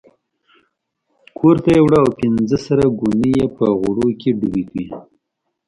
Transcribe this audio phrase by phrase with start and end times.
[1.37, 4.85] کورته یې وړه او پنځه سره ګوني یې په غوړو کې ډوبې وې.